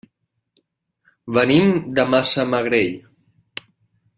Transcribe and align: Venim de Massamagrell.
Venim 1.37 1.69
de 1.99 2.07
Massamagrell. 2.15 2.99